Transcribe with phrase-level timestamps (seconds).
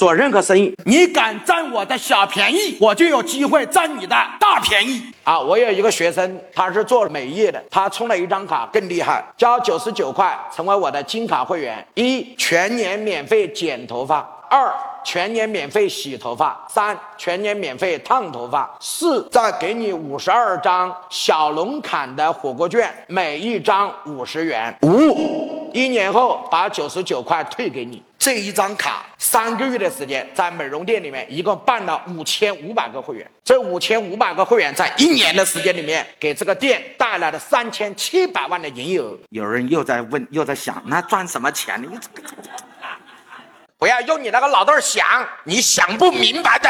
[0.00, 5.38] 做任何生意，你敢占我的小便宜，我就有机会占你的大便宜啊！
[5.38, 14.72] 我有一个学生，他是做美业的，他充了一张卡更厉害，交九十九块成为我的金卡会员，一全年免费剪头发，二。
[15.02, 24.74] 全年免费洗头发，三全年免费烫头发，四再给你五十二张小龙坎的火锅券，每一张五十元。
[24.82, 28.02] 五一年后把九十九块退给你。
[28.18, 33.24] 这一张卡三个月的时间，在美容店里面一共办了五千五百个会员。
[33.44, 39.16] 这五千五百个会员在一年的时间里面，给这个店带来了三千七百万的营业额。
[39.28, 41.88] 有人又在问，又在想，那赚什么钱呢？
[41.88, 42.28] 你这个。
[43.78, 45.06] 不要用你那个脑袋想，
[45.44, 46.68] 你想不明白的。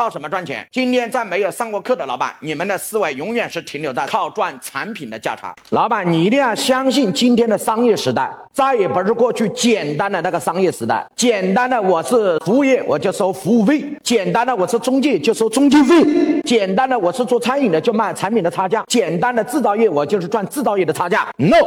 [0.00, 0.66] 靠什么赚钱？
[0.72, 5.54] 今天在没有上过课的老板，你们的思维永远是停留在靠赚产品的价差。
[5.72, 11.06] 老板，你一定要相信今天的商业时代，再也不是过去简单的那个商业时代。
[11.14, 16.02] 简单的我是服务业，我就收服务费；简单的我是中介，就收中介费；
[16.46, 21.28] 简单的我是做餐饮的，就卖产品的差价；简单的制造业，我就是赚制造业的差价。
[21.36, 21.58] No，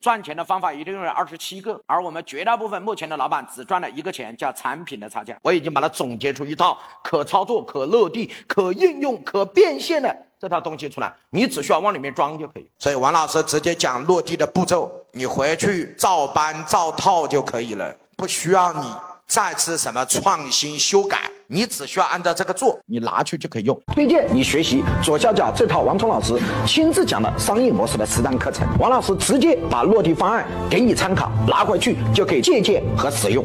[0.00, 5.36] 赚钱的方法一定有二十七个，而我们绝大部分目前的老板只赚了一个钱，叫产品的差价。
[5.42, 7.60] 我已经把它总结出一套可操作。
[7.70, 12.68] 可落地、可应用、可变现的这套东西出来，你只需要往里面装就可以。
[12.78, 18.92] 所以王老师直接讲落地的步骤，你回去照搬照套就可以了，不需要你
[19.26, 23.76] 再次什么创新修改，你只需要按照这个做，你拿去就可以用。
[23.92, 33.44] 推荐你学习左下角这套王聪老师亲自讲的商业模式的实战课程，王老师直接把落地方案给你参考，拿回去就可以借鉴和使用。